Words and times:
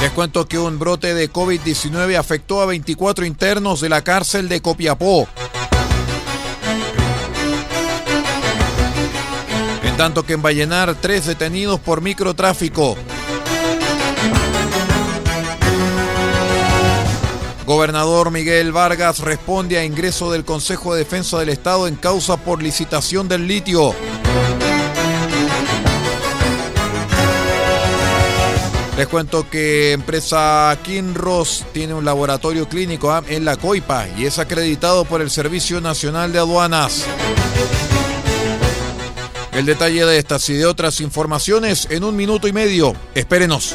Les 0.00 0.10
cuento 0.12 0.48
que 0.48 0.58
un 0.58 0.78
brote 0.78 1.12
de 1.12 1.30
COVID-19 1.30 2.16
afectó 2.16 2.62
a 2.62 2.66
24 2.66 3.26
internos 3.26 3.82
de 3.82 3.90
la 3.90 4.02
cárcel 4.02 4.48
de 4.48 4.62
Copiapó. 4.62 5.28
En 9.84 9.96
tanto 9.98 10.22
que 10.24 10.32
en 10.32 10.42
Vallenar, 10.42 10.94
tres 10.94 11.26
detenidos 11.26 11.80
por 11.80 12.00
microtráfico. 12.00 12.96
Gobernador 17.66 18.30
Miguel 18.30 18.72
Vargas 18.72 19.18
responde 19.18 19.76
a 19.76 19.84
ingreso 19.84 20.32
del 20.32 20.46
Consejo 20.46 20.94
de 20.94 21.00
Defensa 21.00 21.38
del 21.38 21.50
Estado 21.50 21.86
en 21.86 21.96
causa 21.96 22.38
por 22.38 22.62
licitación 22.62 23.28
del 23.28 23.46
litio. 23.46 23.94
Les 28.96 29.08
cuento 29.08 29.48
que 29.48 29.92
empresa 29.92 30.76
Kinross 30.82 31.64
tiene 31.72 31.94
un 31.94 32.04
laboratorio 32.04 32.68
clínico 32.68 33.10
ah, 33.10 33.22
en 33.28 33.44
la 33.44 33.56
Coipa 33.56 34.06
y 34.16 34.26
es 34.26 34.38
acreditado 34.38 35.04
por 35.04 35.22
el 35.22 35.30
Servicio 35.30 35.80
Nacional 35.80 36.32
de 36.32 36.38
Aduanas. 36.38 37.06
El 39.52 39.66
detalle 39.66 40.04
de 40.04 40.18
estas 40.18 40.48
y 40.48 40.54
de 40.54 40.66
otras 40.66 41.00
informaciones 41.00 41.88
en 41.90 42.04
un 42.04 42.16
minuto 42.16 42.46
y 42.46 42.52
medio. 42.52 42.94
Espérenos. 43.14 43.74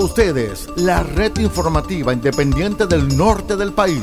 Ustedes, 0.00 0.66
la 0.76 1.02
red 1.02 1.36
informativa 1.38 2.12
independiente 2.12 2.86
del 2.86 3.16
norte 3.16 3.56
del 3.56 3.72
país. 3.72 4.02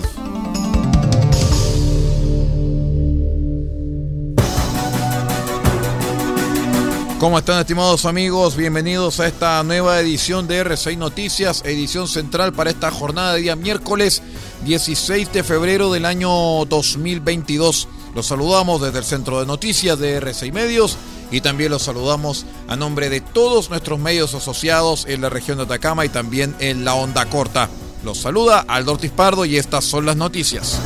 ¿Cómo 7.19 7.39
están 7.39 7.59
estimados 7.59 8.05
amigos? 8.05 8.55
Bienvenidos 8.55 9.19
a 9.19 9.25
esta 9.25 9.63
nueva 9.63 9.99
edición 9.99 10.47
de 10.47 10.63
R6 10.63 10.97
Noticias, 10.97 11.63
edición 11.65 12.07
central 12.07 12.53
para 12.53 12.69
esta 12.69 12.91
jornada 12.91 13.33
de 13.33 13.41
día 13.41 13.55
miércoles 13.55 14.21
16 14.65 15.33
de 15.33 15.43
febrero 15.43 15.91
del 15.91 16.05
año 16.05 16.29
2022. 16.65 17.87
Los 18.13 18.27
saludamos 18.27 18.81
desde 18.81 18.99
el 18.99 19.03
Centro 19.03 19.39
de 19.39 19.47
Noticias 19.47 19.97
de 19.97 20.21
R6 20.21 20.53
Medios 20.53 20.97
y 21.31 21.41
también 21.41 21.71
los 21.71 21.83
saludamos 21.83 22.45
a 22.67 22.75
nombre 22.75 23.09
de 23.09 23.21
todos 23.21 23.69
nuestros 23.69 23.99
medios 23.99 24.33
asociados 24.33 25.05
en 25.07 25.21
la 25.21 25.29
región 25.29 25.57
de 25.57 25.63
Atacama 25.63 26.05
y 26.05 26.09
también 26.09 26.55
en 26.59 26.85
la 26.85 26.93
onda 26.93 27.25
corta. 27.25 27.69
Los 28.03 28.19
saluda 28.19 28.65
Aldo 28.67 28.93
Ortiz 28.93 29.11
Pardo 29.11 29.45
y 29.45 29.57
estas 29.57 29.83
son 29.83 30.05
las 30.05 30.15
noticias. 30.15 30.79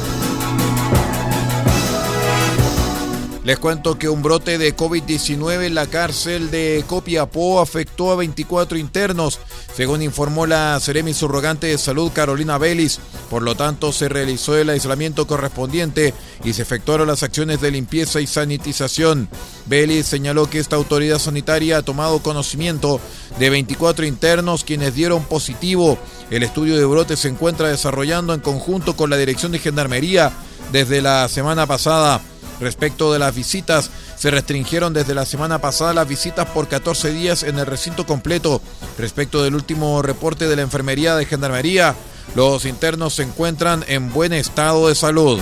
Les 3.52 3.60
cuento 3.60 4.00
que 4.00 4.08
un 4.08 4.24
brote 4.24 4.58
de 4.58 4.74
COVID-19 4.74 5.66
en 5.66 5.76
la 5.76 5.86
cárcel 5.86 6.52
de 6.52 6.86
Copiapó 6.88 7.60
afectó 7.60 8.10
a 8.10 8.16
24 8.16 8.78
internos, 8.78 9.40
según 9.76 10.02
informó 10.02 10.46
la 10.46 10.80
Seremi 10.80 11.14
Surrogante 11.14 11.68
de 11.68 11.78
Salud 11.78 12.14
Carolina 12.14 12.58
Vélez. 12.58 13.00
Por 13.30 13.44
lo 13.44 13.56
tanto, 13.56 13.92
se 13.92 14.08
realizó 14.08 14.58
el 14.58 14.70
aislamiento 14.70 15.28
correspondiente 15.28 16.14
y 16.46 16.54
se 16.54 16.62
efectuaron 16.62 17.10
las 17.10 17.24
acciones 17.24 17.60
de 17.60 17.72
limpieza 17.72 18.22
y 18.22 18.26
sanitización. 18.26 19.28
Vélez 19.66 20.06
señaló 20.06 20.50
que 20.50 20.60
esta 20.60 20.78
autoridad 20.78 21.20
sanitaria 21.20 21.80
ha 21.80 21.82
tomado 21.82 22.24
conocimiento 22.24 23.02
de 23.38 23.50
24 23.50 24.06
internos 24.06 24.64
quienes 24.64 24.96
dieron 24.96 25.26
positivo. 25.26 25.98
El 26.30 26.44
estudio 26.44 26.78
de 26.78 26.86
brote 26.86 27.18
se 27.18 27.28
encuentra 27.28 27.68
desarrollando 27.68 28.34
en 28.34 28.40
conjunto 28.40 28.96
con 28.96 29.10
la 29.10 29.18
Dirección 29.18 29.52
de 29.52 29.60
Gendarmería 29.60 30.32
desde 30.72 31.02
la 31.02 31.28
semana 31.28 31.68
pasada. 31.68 32.22
Respecto 32.62 33.12
de 33.12 33.20
las 33.20 33.36
visitas, 33.36 33.90
se 34.16 34.30
restringieron 34.32 34.94
desde 34.94 35.16
la 35.16 35.26
semana 35.26 35.60
pasada 35.60 35.94
las 35.94 36.08
visitas 36.08 36.46
por 36.46 36.68
14 36.68 37.12
días 37.12 37.42
en 37.42 37.58
el 37.58 37.66
recinto 37.66 38.06
completo. 38.06 38.62
Respecto 39.00 39.44
del 39.44 39.56
último 39.56 40.02
reporte 40.04 40.48
de 40.48 40.56
la 40.56 40.62
Enfermería 40.62 41.16
de 41.16 41.26
Gendarmería, 41.26 41.96
los 42.36 42.66
internos 42.66 43.16
se 43.16 43.24
encuentran 43.24 43.84
en 43.88 44.14
buen 44.14 44.32
estado 44.32 44.88
de 44.88 44.96
salud. 44.96 45.42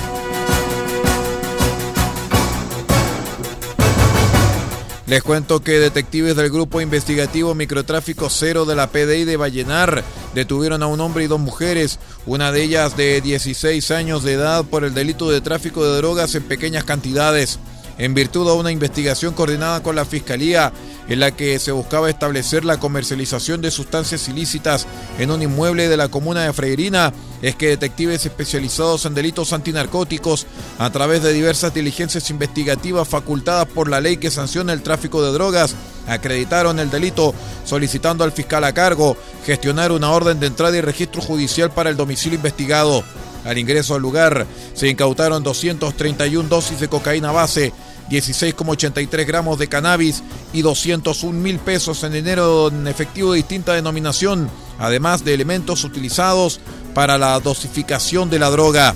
Les 5.09 5.23
cuento 5.23 5.63
que 5.63 5.79
detectives 5.79 6.35
del 6.35 6.51
Grupo 6.51 6.81
Investigativo 6.81 7.55
Microtráfico 7.55 8.29
Cero 8.29 8.65
de 8.65 8.75
la 8.75 8.91
PDI 8.91 9.25
de 9.25 9.37
Vallenar 9.37 10.03
detuvieron 10.35 10.83
a 10.83 10.87
un 10.87 11.01
hombre 11.01 11.23
y 11.23 11.27
dos 11.27 11.39
mujeres, 11.39 11.97
una 12.27 12.51
de 12.51 12.61
ellas 12.61 12.95
de 12.95 13.19
16 13.19 13.89
años 13.89 14.21
de 14.21 14.33
edad 14.33 14.65
por 14.65 14.83
el 14.83 14.93
delito 14.93 15.31
de 15.31 15.41
tráfico 15.41 15.83
de 15.83 15.97
drogas 15.97 16.35
en 16.35 16.43
pequeñas 16.43 16.83
cantidades. 16.83 17.57
En 17.97 18.13
virtud 18.13 18.45
de 18.45 18.53
una 18.53 18.71
investigación 18.71 19.33
coordinada 19.33 19.81
con 19.81 19.95
la 19.95 20.05
Fiscalía, 20.05 20.71
en 21.09 21.19
la 21.19 21.31
que 21.31 21.59
se 21.59 21.71
buscaba 21.71 22.09
establecer 22.09 22.63
la 22.63 22.79
comercialización 22.79 23.61
de 23.61 23.71
sustancias 23.71 24.27
ilícitas 24.29 24.87
en 25.17 25.31
un 25.31 25.41
inmueble 25.41 25.89
de 25.89 25.97
la 25.97 26.07
comuna 26.07 26.43
de 26.43 26.53
Freirina, 26.53 27.11
es 27.41 27.55
que 27.55 27.69
detectives 27.69 28.25
especializados 28.25 29.05
en 29.05 29.15
delitos 29.15 29.51
antinarcóticos, 29.51 30.45
a 30.77 30.89
través 30.91 31.23
de 31.23 31.33
diversas 31.33 31.73
diligencias 31.73 32.29
investigativas 32.29 33.07
facultadas 33.07 33.67
por 33.67 33.89
la 33.89 33.99
ley 33.99 34.17
que 34.17 34.31
sanciona 34.31 34.71
el 34.71 34.83
tráfico 34.83 35.23
de 35.23 35.31
drogas, 35.31 35.75
acreditaron 36.07 36.79
el 36.79 36.89
delito 36.89 37.33
solicitando 37.65 38.23
al 38.23 38.31
fiscal 38.31 38.63
a 38.63 38.73
cargo 38.73 39.17
gestionar 39.45 39.91
una 39.91 40.11
orden 40.11 40.39
de 40.39 40.47
entrada 40.47 40.77
y 40.77 40.81
registro 40.81 41.21
judicial 41.21 41.71
para 41.71 41.89
el 41.89 41.97
domicilio 41.97 42.37
investigado. 42.37 43.03
Al 43.45 43.57
ingreso 43.57 43.95
al 43.95 44.01
lugar 44.01 44.45
se 44.73 44.89
incautaron 44.89 45.43
231 45.43 46.49
dosis 46.49 46.79
de 46.79 46.89
cocaína 46.89 47.31
base, 47.31 47.71
16,83 48.09 49.25
gramos 49.25 49.59
de 49.59 49.67
cannabis 49.67 50.23
y 50.51 50.61
201 50.61 51.39
mil 51.39 51.59
pesos 51.59 52.03
en 52.03 52.13
dinero 52.13 52.69
en 52.69 52.87
efectivo 52.87 53.31
de 53.31 53.37
distinta 53.37 53.73
denominación, 53.73 54.49
además 54.79 55.23
de 55.23 55.33
elementos 55.33 55.83
utilizados 55.83 56.59
para 56.93 57.17
la 57.17 57.39
dosificación 57.39 58.29
de 58.29 58.39
la 58.39 58.49
droga. 58.49 58.93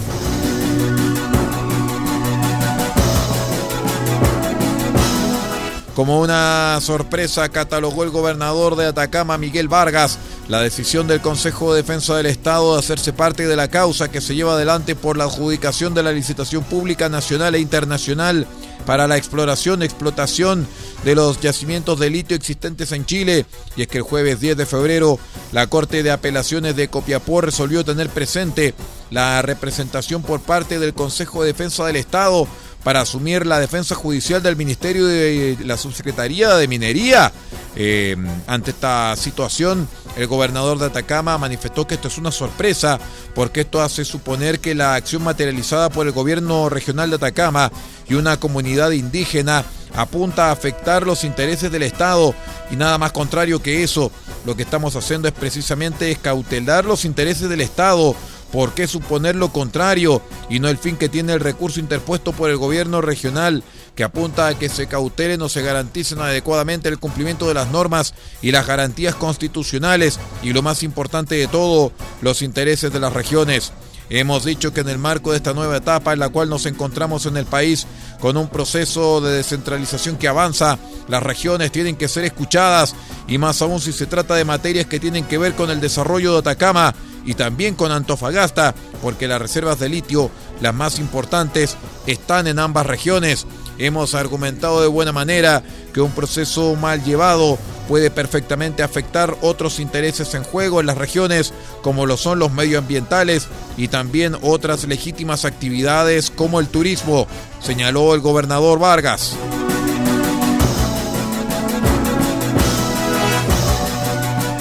Como 5.96 6.20
una 6.20 6.80
sorpresa 6.82 7.50
catalogó 7.50 8.04
el 8.04 8.10
gobernador 8.10 8.76
de 8.76 8.88
Atacama, 8.88 9.38
Miguel 9.38 9.68
Vargas, 9.68 10.18
la 10.48 10.60
decisión 10.60 11.08
del 11.08 11.22
Consejo 11.22 11.72
de 11.72 11.84
Defensa 11.84 12.18
del 12.18 12.26
Estado 12.26 12.74
de 12.74 12.80
hacerse 12.80 13.14
parte 13.14 13.46
de 13.46 13.56
la 13.56 13.68
causa 13.68 14.10
que 14.10 14.20
se 14.20 14.34
lleva 14.34 14.54
adelante 14.54 14.96
por 14.96 15.18
la 15.18 15.26
adjudicación 15.26 15.94
de 15.94 16.02
la 16.02 16.12
licitación 16.12 16.64
pública 16.64 17.10
nacional 17.10 17.54
e 17.54 17.60
internacional 17.60 18.48
para 18.86 19.08
la 19.08 19.18
exploración, 19.18 19.84
explotación 19.84 20.68
de 21.04 21.16
los 21.16 21.40
yacimientos 21.42 22.00
de 22.00 22.10
litio 22.10 22.36
existentes 22.36 22.92
en 22.92 23.06
Chile. 23.06 23.46
Y 23.76 23.84
es 23.84 23.88
que 23.88 23.98
el 24.00 24.04
jueves 24.04 24.40
10 24.40 24.58
de 24.58 24.66
febrero 24.66 25.20
la 25.52 25.68
Corte 25.68 26.04
de 26.04 26.12
Apelaciones 26.12 26.76
de 26.76 26.88
Copiapó 26.88 27.42
resolvió 27.42 27.84
tener 27.84 28.10
presente 28.10 28.74
la 29.10 29.42
representación 29.42 30.22
por 30.22 30.42
parte 30.42 30.80
del 30.80 30.94
Consejo 30.94 31.44
de 31.44 31.54
Defensa 31.54 31.86
del 31.86 31.98
Estado 31.98 32.48
para 32.84 33.02
asumir 33.02 33.46
la 33.46 33.60
defensa 33.60 33.96
judicial 33.96 34.44
del 34.44 34.56
Ministerio 34.56 35.06
de 35.06 35.58
la 35.64 35.78
Subsecretaría 35.78 36.56
de 36.56 36.68
Minería. 36.68 37.32
Eh, 37.76 38.16
ante 38.48 38.72
esta 38.72 39.16
situación, 39.16 39.88
el 40.16 40.28
gobernador 40.28 40.78
de 40.78 40.86
Atacama 40.86 41.38
manifestó 41.38 41.88
que 41.88 41.96
esto 41.96 42.08
es 42.08 42.18
una 42.18 42.32
sorpresa 42.32 43.00
porque 43.34 43.62
esto 43.62 43.82
hace 43.82 44.06
suponer 44.06 44.60
que 44.60 44.76
la 44.76 44.96
acción 44.96 45.24
materializada 45.24 45.90
por 45.90 46.06
el 46.06 46.14
gobierno 46.14 46.70
regional 46.70 47.10
de 47.10 47.16
Atacama 47.16 47.72
y 48.08 48.14
una 48.14 48.40
comunidad 48.40 48.92
indígena 48.92 49.66
apunta 49.96 50.48
a 50.50 50.52
afectar 50.52 51.06
los 51.06 51.24
intereses 51.24 51.72
del 51.72 51.84
Estado. 51.84 52.34
Y 52.72 52.76
nada 52.76 52.98
más 52.98 53.12
contrario 53.12 53.62
que 53.62 53.84
eso. 53.84 54.12
Lo 54.46 54.56
que 54.56 54.64
estamos 54.64 54.96
haciendo 54.96 55.28
es 55.28 55.34
precisamente 55.34 56.12
escautelar 56.12 56.86
los 56.86 57.06
intereses 57.06 57.50
del 57.50 57.62
Estado. 57.62 58.16
¿Por 58.52 58.74
qué 58.74 58.88
suponer 58.88 59.36
lo 59.36 59.52
contrario 59.52 60.22
y 60.48 60.60
no 60.60 60.70
el 60.70 60.78
fin 60.78 60.96
que 60.96 61.10
tiene 61.10 61.34
el 61.34 61.40
recurso 61.40 61.80
interpuesto 61.80 62.34
por 62.34 62.52
el 62.52 62.58
gobierno 62.58 63.02
regional 63.02 63.64
que 63.96 64.04
apunta 64.04 64.48
a 64.48 64.58
que 64.58 64.70
se 64.70 64.88
cautelen 64.88 65.42
o 65.42 65.50
se 65.50 65.62
garanticen 65.62 66.20
adecuadamente 66.20 66.90
el 66.90 67.00
cumplimiento 67.00 67.48
de 67.48 67.54
las 67.54 67.70
normas 67.70 68.14
y 68.42 68.52
las 68.52 68.66
garantías 68.66 69.16
constitucionales 69.16 70.20
y 70.42 70.54
lo 70.54 70.62
más 70.62 70.84
importante 70.84 71.36
de 71.36 71.48
todo, 71.48 71.92
los 72.22 72.42
intereses 72.42 72.92
de 72.92 73.00
las 73.00 73.14
regiones? 73.14 73.72
Hemos 74.10 74.44
dicho 74.44 74.74
que 74.74 74.82
en 74.82 74.90
el 74.90 74.98
marco 74.98 75.32
de 75.32 75.38
esta 75.38 75.54
nueva 75.54 75.78
etapa 75.78 76.14
en 76.14 76.20
la 76.20 76.30
cual 76.30 76.50
nos 76.50 76.66
encontramos 76.66 77.26
en 77.26 77.38
el 77.38 77.46
país 77.46 77.88
con 78.20 78.38
un 78.38 78.48
proceso 78.48 79.22
de 79.22 79.38
descentralización 79.38 80.18
que 80.18 80.28
avanza, 80.28 80.78
las 81.08 81.24
regiones 81.24 81.72
tienen 81.72 81.96
que 81.96 82.08
ser 82.08 82.26
escuchadas 82.26 82.96
y 83.28 83.38
más 83.38 83.62
aún 83.62 83.80
si 83.80 83.92
se 83.92 84.06
trata 84.06 84.36
de 84.36 84.46
materias 84.46 84.86
que 84.86 85.00
tienen 85.00 85.26
que 85.26 85.38
ver 85.38 85.56
con 85.56 85.70
el 85.72 85.82
desarrollo 85.82 86.34
de 86.34 86.40
Atacama 86.40 86.94
y 87.26 87.36
también 87.36 87.76
con 87.76 87.92
Antofagasta, 87.92 88.76
porque 89.02 89.28
las 89.28 89.42
reservas 89.42 89.80
de 89.80 89.90
litio, 89.90 90.30
las 90.62 90.74
más 90.74 91.00
importantes, 91.00 91.78
están 92.06 92.48
en 92.48 92.60
ambas 92.60 92.86
regiones. 92.86 93.46
Hemos 93.78 94.14
argumentado 94.14 94.82
de 94.82 94.88
buena 94.88 95.12
manera 95.12 95.64
que 95.94 96.02
un 96.02 96.12
proceso 96.12 96.76
mal 96.76 97.04
llevado 97.04 97.58
puede 97.88 98.12
perfectamente 98.12 98.84
afectar 98.84 99.36
otros 99.42 99.80
intereses 99.80 100.34
en 100.36 100.44
juego 100.44 100.80
en 100.80 100.86
las 100.86 100.98
regiones, 100.98 101.54
como 101.82 102.06
lo 102.06 102.18
son 102.18 102.40
los 102.40 102.52
medioambientales 102.52 103.48
y 103.78 103.88
también 103.88 104.38
otras 104.42 104.86
legítimas 104.86 105.46
actividades 105.46 106.32
como 106.32 106.60
el 106.60 106.68
turismo, 106.68 107.28
señaló 107.62 108.16
el 108.16 108.22
gobernador 108.22 108.80
Vargas. 108.80 109.36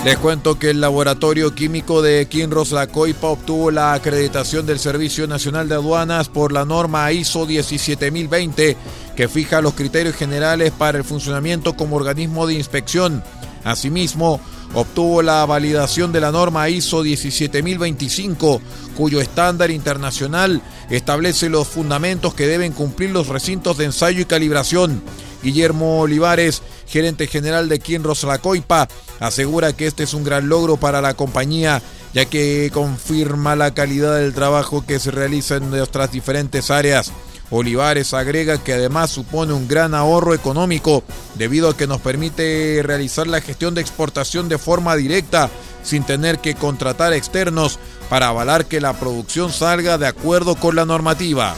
Les 0.05 0.19
cuento 0.19 0.59
que 0.59 0.71
el 0.71 0.81
laboratorio 0.81 1.55
químico 1.55 2.03
de 2.03 2.27
Kinross 2.27 2.73
La 2.73 2.89
Coipa 2.89 3.29
obtuvo 3.29 3.71
la 3.71 3.93
acreditación 3.93 4.67
del 4.67 4.81
Servicio 4.81 5.29
Nacional 5.29 5.69
de 5.69 5.77
Aduanas 5.77 6.29
por 6.29 6.51
la 6.51 6.65
norma 6.65 7.13
ISO 7.13 7.47
17020 7.47 8.77
que 9.15 9.29
fija 9.29 9.61
los 9.61 9.75
criterios 9.75 10.17
generales 10.17 10.73
para 10.73 10.99
el 10.99 11.05
funcionamiento 11.05 11.75
como 11.75 11.95
organismo 11.95 12.49
de 12.49 12.55
inspección. 12.55 13.23
Asimismo, 13.63 14.41
obtuvo 14.75 15.23
la 15.23 15.45
validación 15.47 16.13
de 16.13 16.21
la 16.21 16.33
norma 16.33 16.69
ISO 16.69 17.03
17025, 17.03 18.61
cuyo 18.97 19.21
estándar 19.21 19.71
internacional 19.71 20.63
establece 20.91 21.49
los 21.49 21.69
fundamentos 21.69 22.35
que 22.35 22.47
deben 22.47 22.73
cumplir 22.73 23.11
los 23.11 23.29
recintos 23.29 23.79
de 23.79 23.87
ensayo 23.87 24.21
y 24.21 24.25
calibración. 24.25 25.03
Guillermo 25.43 26.01
Olivares, 26.01 26.63
gerente 26.87 27.27
general 27.27 27.69
de 27.69 27.81
Kinross 27.81 28.25
La 28.25 28.39
Coipa, 28.39 28.89
asegura 29.19 29.73
que 29.73 29.87
este 29.87 30.05
es 30.05 30.15
un 30.15 30.25
gran 30.25 30.49
logro 30.49 30.77
para 30.77 31.01
la 31.01 31.15
compañía, 31.15 31.83
ya 32.15 32.27
que 32.27 32.71
confirma 32.73 33.57
la 33.57 33.75
calidad 33.75 34.19
del 34.19 34.35
trabajo 34.35 34.85
que 34.87 34.99
se 34.99 35.11
realiza 35.11 35.57
en 35.57 35.71
nuestras 35.71 36.13
diferentes 36.13 36.71
áreas. 36.71 37.13
Olivares 37.53 38.15
agrega 38.15 38.57
que 38.57 38.73
además 38.73 39.11
supone 39.11 39.53
un 39.53 39.69
gran 39.69 39.95
ahorro 39.95 40.33
económico 40.33 41.05
debido 41.35 41.69
a 41.69 41.77
que 41.77 41.87
nos 41.87 42.01
permite 42.01 42.81
realizar 42.83 43.27
la 43.27 43.43
gestión 43.43 43.75
de 43.75 43.83
exportación 43.83 44.49
de 44.49 44.57
forma 44.57 44.97
directa 44.97 45.51
sin 45.83 46.03
tener 46.05 46.39
que 46.39 46.55
contratar 46.55 47.13
externos 47.13 47.79
para 48.09 48.29
avalar 48.29 48.65
que 48.65 48.81
la 48.81 48.95
producción 48.95 49.53
salga 49.53 49.99
de 49.99 50.07
acuerdo 50.07 50.55
con 50.55 50.77
la 50.77 50.87
normativa. 50.87 51.55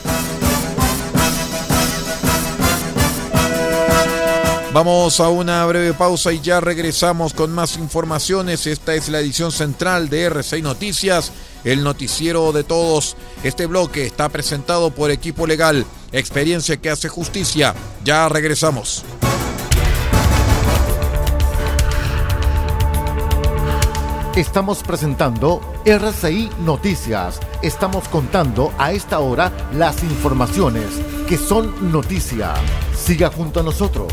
Vamos 4.75 5.21
a 5.21 5.29
una 5.29 5.65
breve 5.67 5.95
pausa 5.95 6.33
y 6.33 6.41
ya 6.41 6.59
regresamos 6.59 7.33
con 7.33 7.53
más 7.53 7.77
informaciones. 7.77 8.67
Esta 8.67 8.97
es 8.97 9.09
la 9.09 9.21
edición 9.21 9.53
central 9.53 10.09
de 10.09 10.29
R6 10.29 10.63
Noticias, 10.65 11.31
el 11.63 11.85
noticiero 11.85 12.51
de 12.51 12.65
todos. 12.65 13.17
Este 13.45 13.67
bloque 13.67 14.05
está 14.05 14.29
presentado 14.31 14.91
por 14.91 15.13
Equipo 15.13 15.47
Legal, 15.47 15.87
experiencia 16.11 16.77
que 16.79 16.91
hace 16.91 17.09
justicia. 17.09 17.73
Ya 18.03 18.29
regresamos. 18.29 19.05
Estamos 24.35 24.83
presentando 24.83 25.61
RCI 25.85 26.51
Noticias. 26.65 27.39
Estamos 27.63 28.09
contando 28.09 28.73
a 28.77 28.91
esta 28.91 29.21
hora 29.21 29.53
las 29.73 30.03
informaciones 30.03 30.87
que 31.29 31.39
son 31.39 31.93
noticia. 31.93 32.55
Siga 32.97 33.31
junto 33.31 33.61
a 33.61 33.63
nosotros. 33.63 34.13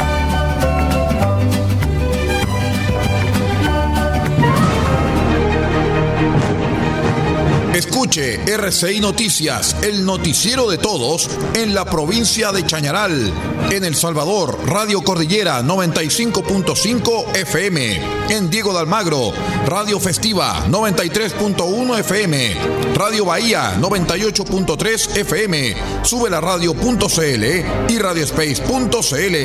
Escuche 7.81 8.39
RCI 8.45 8.99
Noticias, 8.99 9.75
el 9.81 10.05
noticiero 10.05 10.69
de 10.69 10.77
todos 10.77 11.27
en 11.55 11.73
la 11.73 11.83
provincia 11.83 12.51
de 12.51 12.63
Chañaral. 12.63 13.33
En 13.71 13.83
El 13.83 13.95
Salvador, 13.95 14.59
Radio 14.67 15.01
Cordillera 15.01 15.63
95.5 15.63 17.37
FM. 17.37 17.99
En 18.29 18.51
Diego 18.51 18.71
de 18.73 18.81
Almagro, 18.81 19.33
Radio 19.65 19.99
Festiva 19.99 20.63
93.1 20.67 21.99
FM. 22.01 22.55
Radio 22.93 23.25
Bahía 23.25 23.75
98.3 23.79 25.17
FM. 25.17 25.75
Sube 26.03 26.29
la 26.29 26.39
radio.cl 26.39 27.89
y 27.89 27.97
radiospace.cl. 27.97 29.35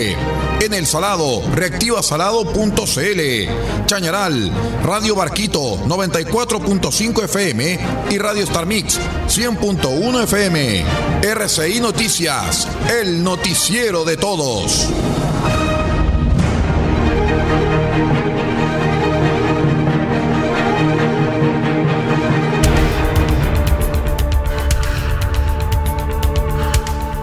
En 0.62 0.74
El 0.74 0.86
Salado, 0.86 1.42
reactivasalado.cl. 1.54 3.86
Chañaral, 3.86 4.52
Radio 4.82 5.14
Barquito 5.14 5.78
94.5 5.86 7.24
FM 7.24 7.78
y 8.10 8.18
Radio 8.26 8.42
Star 8.42 8.66
Mix 8.66 8.98
100.1 9.28 10.24
FM. 10.24 10.84
RCI 11.22 11.78
Noticias, 11.78 12.66
el 13.00 13.22
noticiero 13.22 14.04
de 14.04 14.16
todos. 14.16 14.88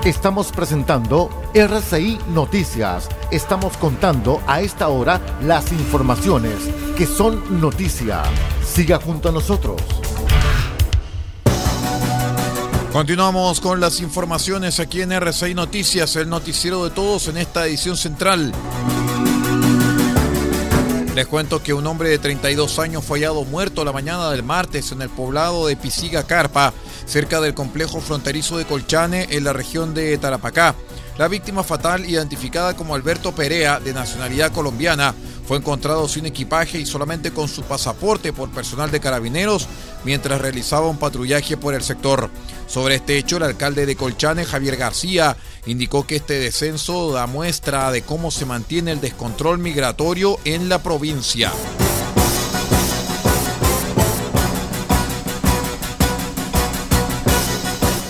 Estamos 0.06 0.54
presentando 0.54 1.30
RCI 1.54 2.20
Noticias. 2.30 3.10
Estamos 3.30 3.76
contando 3.76 4.42
a 4.48 4.62
esta 4.62 4.88
hora 4.88 5.20
las 5.42 5.70
informaciones 5.74 6.56
que 6.96 7.06
son 7.06 7.60
noticia. 7.60 8.24
Siga 8.66 9.02
junto 9.02 9.28
a 9.28 9.34
nosotros. 9.34 10.03
Continuamos 12.94 13.60
con 13.60 13.80
las 13.80 14.02
informaciones 14.02 14.80
aquí 14.80 15.02
en 15.02 15.12
RCI 15.12 15.56
Noticias, 15.56 16.16
el 16.16 16.30
noticiero 16.30 16.84
de 16.84 16.92
todos 16.92 17.28
en 17.28 17.38
esta 17.38 17.66
edición 17.66 17.98
central. 17.98 18.52
Les 21.16 21.26
cuento 21.26 21.64
que 21.64 21.74
un 21.74 21.88
hombre 21.88 22.10
de 22.10 22.20
32 22.20 22.78
años 22.78 23.04
fue 23.04 23.18
hallado 23.18 23.46
muerto 23.46 23.84
la 23.84 23.94
mañana 23.94 24.30
del 24.30 24.44
martes 24.44 24.92
en 24.92 25.02
el 25.02 25.10
poblado 25.10 25.66
de 25.66 25.76
Pisiga 25.76 26.28
Carpa, 26.28 26.72
cerca 27.08 27.42
del 27.42 27.56
complejo 27.56 28.00
fronterizo 28.00 28.60
de 28.60 28.66
Colchane, 28.66 29.26
en 29.32 29.44
la 29.44 29.54
región 29.54 29.96
de 29.96 30.16
Tarapacá. 30.20 30.76
La 31.18 31.28
víctima 31.28 31.64
fatal, 31.64 32.08
identificada 32.08 32.76
como 32.76 32.94
Alberto 32.94 33.34
Perea, 33.34 33.80
de 33.80 33.94
nacionalidad 33.94 34.52
colombiana, 34.52 35.16
fue 35.46 35.58
encontrado 35.58 36.08
sin 36.08 36.26
equipaje 36.26 36.80
y 36.80 36.86
solamente 36.86 37.32
con 37.32 37.48
su 37.48 37.64
pasaporte 37.64 38.34
por 38.34 38.50
personal 38.50 38.92
de 38.92 39.00
carabineros 39.00 39.68
mientras 40.04 40.42
realizaba 40.42 40.88
un 40.88 40.98
patrullaje 40.98 41.58
por 41.58 41.74
el 41.74 41.84
sector. 41.84 42.30
Sobre 42.68 42.96
este 42.96 43.18
hecho, 43.18 43.38
el 43.38 43.44
alcalde 43.44 43.86
de 43.86 43.96
Colchane, 43.96 44.46
Javier 44.46 44.78
García, 44.78 45.38
indicó 45.66 46.08
que 46.08 46.16
este 46.16 46.40
descenso 46.40 47.12
da 47.12 47.28
muestra 47.28 47.92
de 47.92 48.02
cómo 48.02 48.32
se 48.32 48.46
mantiene 48.46 48.92
el 48.92 49.02
descontrol 49.02 49.58
migratorio 49.58 50.38
en 50.46 50.70
la 50.70 50.82
provincia. 50.82 51.52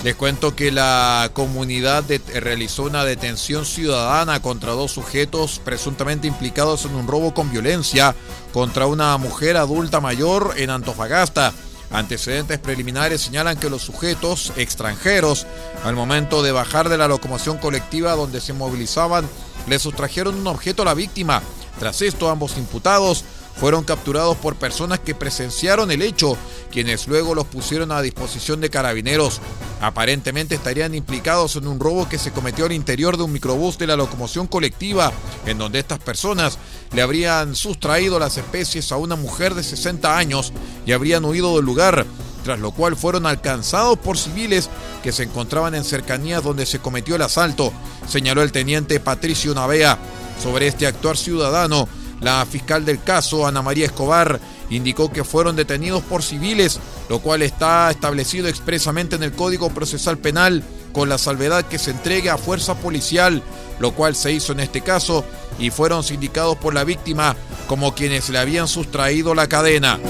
Les 0.04 0.14
cuento 0.14 0.54
que 0.54 0.70
la 0.70 1.30
comunidad 1.32 2.04
realizó 2.34 2.82
una 2.82 3.06
detención 3.06 3.64
ciudadana 3.64 4.42
contra 4.42 4.72
dos 4.72 4.92
sujetos 4.92 5.62
presuntamente 5.64 6.26
implicados 6.26 6.84
en 6.84 6.94
un 6.94 7.08
robo 7.08 7.32
con 7.32 7.50
violencia 7.50 8.14
contra 8.52 8.84
una 8.86 9.16
mujer 9.16 9.56
adulta 9.56 10.02
mayor 10.02 10.56
en 10.58 10.68
Antofagasta. 10.68 11.54
Antecedentes 11.90 12.58
preliminares 12.58 13.22
señalan 13.22 13.56
que 13.56 13.70
los 13.70 13.80
sujetos 13.80 14.52
extranjeros, 14.56 15.46
al 15.84 15.96
momento 15.96 16.42
de 16.42 16.52
bajar 16.52 16.90
de 16.90 16.98
la 16.98 17.08
locomoción 17.08 17.56
colectiva 17.56 18.14
donde 18.14 18.42
se 18.42 18.52
movilizaban, 18.52 19.26
le 19.66 19.78
sustrajeron 19.78 20.34
un 20.34 20.46
objeto 20.48 20.82
a 20.82 20.84
la 20.84 20.92
víctima. 20.92 21.40
Tras 21.78 22.02
esto, 22.02 22.28
ambos 22.28 22.58
imputados 22.58 23.24
fueron 23.56 23.84
capturados 23.84 24.36
por 24.36 24.56
personas 24.56 25.00
que 25.00 25.14
presenciaron 25.14 25.90
el 25.90 26.02
hecho, 26.02 26.36
quienes 26.70 27.06
luego 27.06 27.34
los 27.34 27.46
pusieron 27.46 27.92
a 27.92 28.02
disposición 28.02 28.60
de 28.60 28.70
carabineros. 28.70 29.40
Aparentemente 29.80 30.54
estarían 30.54 30.94
implicados 30.94 31.56
en 31.56 31.66
un 31.66 31.78
robo 31.78 32.08
que 32.08 32.18
se 32.18 32.32
cometió 32.32 32.66
al 32.66 32.72
interior 32.72 33.16
de 33.16 33.22
un 33.22 33.32
microbús 33.32 33.78
de 33.78 33.86
la 33.86 33.96
locomoción 33.96 34.46
colectiva, 34.46 35.12
en 35.46 35.58
donde 35.58 35.78
estas 35.78 35.98
personas 35.98 36.58
le 36.92 37.02
habrían 37.02 37.54
sustraído 37.54 38.18
las 38.18 38.36
especies 38.36 38.90
a 38.92 38.96
una 38.96 39.16
mujer 39.16 39.54
de 39.54 39.62
60 39.62 40.16
años 40.16 40.52
y 40.86 40.92
habrían 40.92 41.24
huido 41.24 41.56
del 41.56 41.64
lugar, 41.64 42.06
tras 42.44 42.58
lo 42.58 42.72
cual 42.72 42.96
fueron 42.96 43.24
alcanzados 43.26 43.98
por 43.98 44.18
civiles 44.18 44.68
que 45.02 45.12
se 45.12 45.22
encontraban 45.22 45.74
en 45.74 45.84
cercanías 45.84 46.42
donde 46.42 46.66
se 46.66 46.78
cometió 46.80 47.16
el 47.16 47.22
asalto, 47.22 47.72
señaló 48.08 48.42
el 48.42 48.52
teniente 48.52 49.00
Patricio 49.00 49.54
Navea. 49.54 49.98
Sobre 50.42 50.66
este 50.66 50.88
actuar 50.88 51.16
ciudadano, 51.16 51.88
la 52.24 52.44
fiscal 52.46 52.86
del 52.86 53.02
caso, 53.02 53.46
Ana 53.46 53.60
María 53.60 53.84
Escobar, 53.84 54.40
indicó 54.70 55.12
que 55.12 55.24
fueron 55.24 55.56
detenidos 55.56 56.02
por 56.02 56.22
civiles, 56.22 56.80
lo 57.10 57.20
cual 57.20 57.42
está 57.42 57.90
establecido 57.90 58.48
expresamente 58.48 59.16
en 59.16 59.22
el 59.22 59.32
Código 59.32 59.68
Procesal 59.68 60.16
Penal, 60.16 60.64
con 60.92 61.10
la 61.10 61.18
salvedad 61.18 61.66
que 61.66 61.78
se 61.78 61.90
entregue 61.90 62.30
a 62.30 62.38
fuerza 62.38 62.76
policial, 62.76 63.42
lo 63.78 63.92
cual 63.92 64.16
se 64.16 64.32
hizo 64.32 64.52
en 64.52 64.60
este 64.60 64.80
caso, 64.80 65.22
y 65.58 65.68
fueron 65.68 66.02
sindicados 66.02 66.56
por 66.56 66.72
la 66.72 66.84
víctima 66.84 67.36
como 67.66 67.94
quienes 67.94 68.30
le 68.30 68.38
habían 68.38 68.68
sustraído 68.68 69.34
la 69.34 69.46
cadena. 69.46 70.00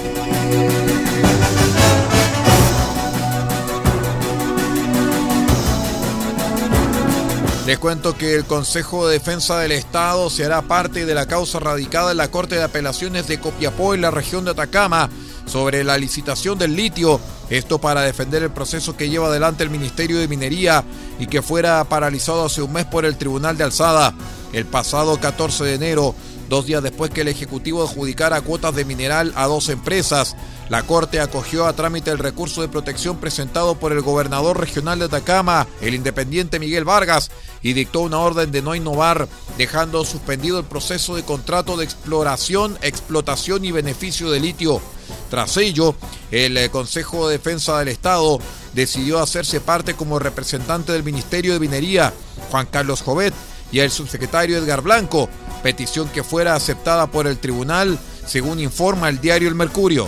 Les 7.66 7.78
cuento 7.78 8.14
que 8.14 8.34
el 8.34 8.44
Consejo 8.44 9.08
de 9.08 9.14
Defensa 9.14 9.58
del 9.58 9.72
Estado 9.72 10.28
se 10.28 10.44
hará 10.44 10.60
parte 10.60 11.06
de 11.06 11.14
la 11.14 11.24
causa 11.24 11.58
radicada 11.60 12.10
en 12.10 12.18
la 12.18 12.30
Corte 12.30 12.56
de 12.56 12.62
Apelaciones 12.62 13.26
de 13.26 13.40
Copiapó 13.40 13.94
en 13.94 14.02
la 14.02 14.10
región 14.10 14.44
de 14.44 14.50
Atacama 14.50 15.08
sobre 15.46 15.82
la 15.82 15.96
licitación 15.96 16.58
del 16.58 16.76
litio. 16.76 17.18
Esto 17.48 17.80
para 17.80 18.02
defender 18.02 18.42
el 18.42 18.50
proceso 18.50 18.98
que 18.98 19.08
lleva 19.08 19.28
adelante 19.28 19.64
el 19.64 19.70
Ministerio 19.70 20.18
de 20.18 20.28
Minería 20.28 20.84
y 21.18 21.26
que 21.26 21.40
fuera 21.40 21.82
paralizado 21.84 22.44
hace 22.44 22.60
un 22.60 22.70
mes 22.70 22.84
por 22.84 23.06
el 23.06 23.16
Tribunal 23.16 23.56
de 23.56 23.64
Alzada. 23.64 24.12
El 24.52 24.66
pasado 24.66 25.18
14 25.18 25.64
de 25.64 25.74
enero, 25.74 26.14
dos 26.50 26.66
días 26.66 26.82
después 26.82 27.12
que 27.12 27.22
el 27.22 27.28
Ejecutivo 27.28 27.82
adjudicara 27.82 28.42
cuotas 28.42 28.74
de 28.74 28.84
mineral 28.84 29.32
a 29.36 29.46
dos 29.46 29.70
empresas, 29.70 30.36
la 30.68 30.82
Corte 30.82 31.20
acogió 31.20 31.66
a 31.66 31.74
trámite 31.74 32.10
el 32.10 32.18
recurso 32.18 32.62
de 32.62 32.68
protección 32.68 33.18
presentado 33.18 33.74
por 33.74 33.92
el 33.92 34.00
gobernador 34.00 34.58
regional 34.58 34.98
de 34.98 35.06
Atacama, 35.06 35.66
el 35.82 35.94
independiente 35.94 36.58
Miguel 36.58 36.84
Vargas, 36.84 37.30
y 37.62 37.74
dictó 37.74 38.00
una 38.00 38.18
orden 38.18 38.50
de 38.50 38.62
no 38.62 38.74
innovar, 38.74 39.28
dejando 39.58 40.04
suspendido 40.04 40.58
el 40.58 40.64
proceso 40.64 41.16
de 41.16 41.22
contrato 41.22 41.76
de 41.76 41.84
exploración, 41.84 42.78
explotación 42.80 43.64
y 43.64 43.72
beneficio 43.72 44.30
de 44.30 44.40
litio. 44.40 44.80
Tras 45.28 45.56
ello, 45.58 45.94
el 46.30 46.56
eh, 46.56 46.70
Consejo 46.70 47.28
de 47.28 47.36
Defensa 47.36 47.78
del 47.78 47.88
Estado 47.88 48.38
decidió 48.72 49.20
hacerse 49.20 49.60
parte 49.60 49.94
como 49.94 50.18
representante 50.18 50.92
del 50.92 51.04
Ministerio 51.04 51.52
de 51.52 51.60
Minería, 51.60 52.12
Juan 52.50 52.66
Carlos 52.66 53.02
Jovet, 53.02 53.34
y 53.70 53.80
el 53.80 53.90
subsecretario 53.90 54.56
Edgar 54.56 54.80
Blanco, 54.82 55.28
petición 55.62 56.08
que 56.08 56.22
fuera 56.22 56.54
aceptada 56.54 57.08
por 57.08 57.26
el 57.26 57.38
tribunal, 57.38 57.98
según 58.26 58.60
informa 58.60 59.08
el 59.08 59.20
diario 59.20 59.48
El 59.48 59.54
Mercurio. 59.54 60.06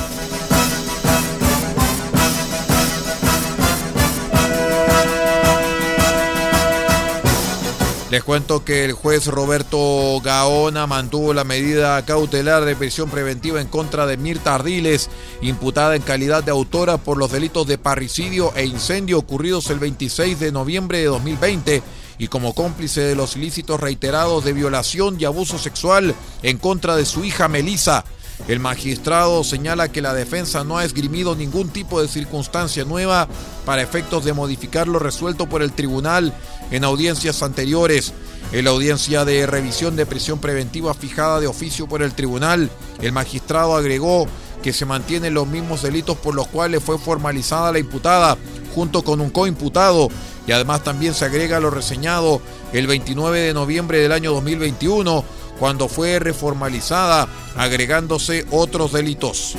Les 8.09 8.23
cuento 8.23 8.65
que 8.65 8.85
el 8.85 8.93
juez 8.93 9.27
Roberto 9.27 10.21
Gaona 10.23 10.87
mantuvo 10.87 11.35
la 11.35 11.43
medida 11.43 12.05
cautelar 12.07 12.65
de 12.65 12.77
prisión 12.77 13.11
preventiva 13.11 13.61
en 13.61 13.67
contra 13.67 14.07
de 14.07 14.17
Mirta 14.17 14.55
Ardiles, 14.55 15.11
imputada 15.43 15.97
en 15.97 16.03
calidad 16.03 16.45
de 16.45 16.53
autora 16.53 16.99
por 16.99 17.17
los 17.17 17.33
delitos 17.33 17.67
de 17.67 17.79
parricidio 17.79 18.53
e 18.55 18.65
incendio 18.65 19.19
ocurridos 19.19 19.71
el 19.71 19.81
26 19.81 20.39
de 20.39 20.53
noviembre 20.53 20.99
de 20.99 21.07
2020 21.07 21.83
y 22.19 22.29
como 22.29 22.55
cómplice 22.55 23.01
de 23.01 23.17
los 23.17 23.35
ilícitos 23.35 23.81
reiterados 23.81 24.45
de 24.45 24.53
violación 24.53 25.17
y 25.19 25.25
abuso 25.25 25.59
sexual 25.59 26.15
en 26.45 26.59
contra 26.59 26.95
de 26.95 27.07
su 27.07 27.25
hija 27.25 27.49
Melisa. 27.49 28.05
El 28.49 28.61
magistrado 28.61 29.43
señala 29.43 29.89
que 29.89 30.03
la 30.03 30.15
defensa 30.15 30.63
no 30.63 30.79
ha 30.79 30.85
esgrimido 30.85 31.35
ningún 31.35 31.69
tipo 31.71 32.01
de 32.01 32.09
circunstancia 32.09 32.85
nueva 32.85 33.29
para 33.65 33.83
efectos 33.83 34.25
de 34.25 34.33
modificar 34.33 34.87
lo 34.87 34.99
resuelto 34.99 35.49
por 35.49 35.63
el 35.63 35.73
tribunal 35.73 36.33
en 36.71 36.85
audiencias 36.85 37.43
anteriores. 37.43 38.13
En 38.53 38.65
la 38.65 38.71
audiencia 38.71 39.25
de 39.25 39.47
revisión 39.47 39.97
de 39.97 40.07
prisión 40.07 40.39
preventiva 40.39 40.95
fijada 40.95 41.41
de 41.41 41.49
oficio 41.49 41.89
por 41.89 42.03
el 42.03 42.15
tribunal, 42.15 42.71
el 43.01 43.11
magistrado 43.11 43.75
agregó 43.75 44.29
que 44.63 44.73
se 44.73 44.87
mantienen 44.87 45.35
los 45.35 45.49
mismos 45.49 45.83
delitos 45.83 46.17
por 46.17 46.35
los 46.35 46.47
cuales 46.47 46.83
fue 46.83 46.99
formalizada 46.99 47.73
la 47.73 47.81
imputada, 47.81 48.37
junto 48.75 49.03
con 49.03 49.21
un 49.21 49.31
coimputado, 49.31 50.09
y 50.47 50.53
además 50.53 50.85
también 50.85 51.15
se 51.15 51.25
agrega 51.25 51.59
lo 51.59 51.71
reseñado 51.71 52.41
el 52.73 52.87
29 52.87 53.41
de 53.41 53.55
noviembre 53.55 53.99
del 53.99 54.13
año 54.13 54.33
2021, 54.33 55.25
cuando 55.59 55.89
fue 55.89 56.19
reformalizada, 56.19 57.29
agregándose 57.57 58.47
otros 58.51 58.93
delitos. 58.93 59.57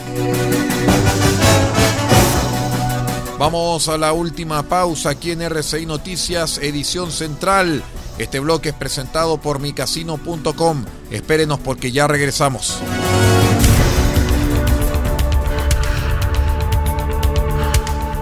Vamos 3.38 3.88
a 3.88 3.98
la 3.98 4.14
última 4.14 4.64
pausa 4.64 5.12
aquí 5.12 5.32
en 5.32 5.42
RCI 5.44 5.86
Noticias, 5.86 6.58
edición 6.58 7.12
central. 7.12 7.84
Este 8.18 8.40
bloque 8.40 8.70
es 8.70 8.76
presentado 8.76 9.38
por 9.38 9.60
micasino.com. 9.60 10.86
Espérenos 11.12 11.60
porque 11.60 11.92
ya 11.92 12.08
regresamos. 12.08 12.82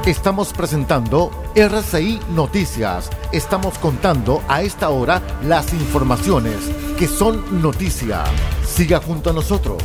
Estamos 0.05 0.53
presentando 0.53 1.31
RCI 1.55 2.19
Noticias. 2.29 3.09
Estamos 3.35 3.77
contando 3.79 4.41
a 4.47 4.61
esta 4.61 4.87
hora 4.91 5.21
las 5.43 5.73
informaciones 5.73 6.55
que 6.97 7.05
son 7.05 7.61
noticia. 7.61 8.23
Siga 8.65 9.01
junto 9.01 9.29
a 9.29 9.33
nosotros. 9.33 9.83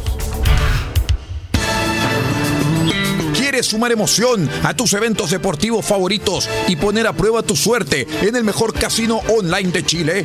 ¿Quieres 3.34 3.66
sumar 3.66 3.90
emoción 3.90 4.48
a 4.62 4.74
tus 4.74 4.92
eventos 4.92 5.30
deportivos 5.30 5.84
favoritos 5.84 6.48
y 6.68 6.76
poner 6.76 7.08
a 7.08 7.12
prueba 7.12 7.42
tu 7.42 7.56
suerte 7.56 8.06
en 8.22 8.36
el 8.36 8.44
mejor 8.44 8.72
casino 8.72 9.20
online 9.28 9.72
de 9.72 9.84
Chile? 9.84 10.24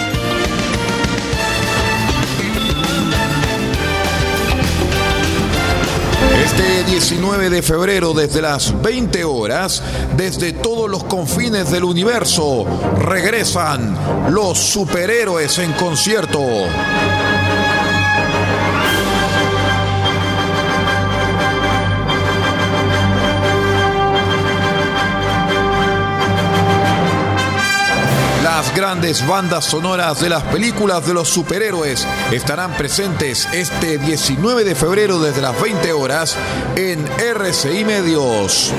Este 6.43 6.83
19 6.85 7.51
de 7.51 7.61
febrero, 7.61 8.13
desde 8.13 8.41
las 8.41 8.81
20 8.81 9.23
horas, 9.23 9.83
desde 10.17 10.53
todos 10.53 10.89
los 10.89 11.03
confines 11.03 11.69
del 11.69 11.83
universo, 11.83 12.65
regresan 12.97 13.95
los 14.31 14.57
superhéroes 14.57 15.59
en 15.59 15.71
concierto. 15.73 16.41
Grandes 28.91 29.25
bandas 29.25 29.63
sonoras 29.63 30.19
de 30.19 30.27
las 30.27 30.43
películas 30.43 31.07
de 31.07 31.13
los 31.13 31.29
superhéroes 31.29 32.05
estarán 32.33 32.73
presentes 32.73 33.47
este 33.53 33.97
19 33.97 34.65
de 34.65 34.75
febrero 34.75 35.17
desde 35.17 35.41
las 35.41 35.59
20 35.61 35.93
horas 35.93 36.35
en 36.75 37.07
RCI 37.17 37.85
Medios. 37.85 38.73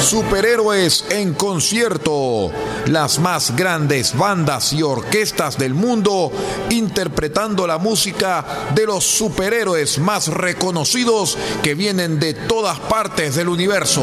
Superhéroes 0.00 1.04
en 1.10 1.34
concierto. 1.34 2.50
Las 2.88 3.18
más 3.18 3.54
grandes 3.54 4.16
bandas 4.16 4.72
y 4.72 4.82
orquestas 4.82 5.58
del 5.58 5.74
mundo 5.74 6.32
interpretando 6.70 7.66
la 7.66 7.76
música 7.76 8.46
de 8.74 8.86
los 8.86 9.04
superhéroes 9.04 9.98
más 9.98 10.28
reconocidos 10.28 11.36
que 11.62 11.74
vienen 11.74 12.18
de 12.18 12.32
todas 12.32 12.78
partes 12.80 13.34
del 13.34 13.50
universo. 13.50 14.00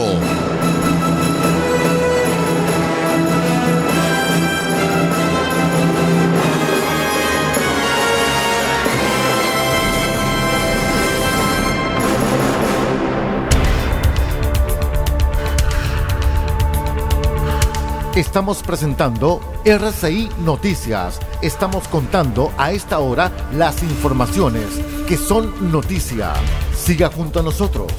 Estamos 18.15 18.63
presentando 18.63 19.41
RCI 19.65 20.29
Noticias. 20.37 21.19
Estamos 21.41 21.89
contando 21.89 22.53
a 22.57 22.71
esta 22.71 22.99
hora 22.99 23.29
las 23.51 23.83
informaciones 23.83 24.67
que 25.05 25.17
son 25.17 25.69
noticia. 25.69 26.31
Siga 26.73 27.09
junto 27.09 27.41
a 27.41 27.43
nosotros. 27.43 27.91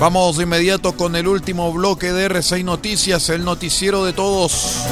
Vamos 0.00 0.38
de 0.38 0.44
inmediato 0.44 0.96
con 0.96 1.14
el 1.14 1.28
último 1.28 1.70
bloque 1.74 2.14
de 2.14 2.24
RCI 2.30 2.64
Noticias, 2.64 3.28
el 3.28 3.44
noticiero 3.44 4.06
de 4.06 4.14
todos. 4.14 4.86